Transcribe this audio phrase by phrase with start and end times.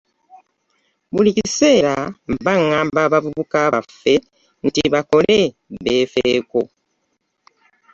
[1.13, 1.95] Buli kiseera
[2.33, 4.13] mba ng’amba abavubuka baffe
[4.67, 5.39] nti bakole
[5.83, 6.59] beefeeko.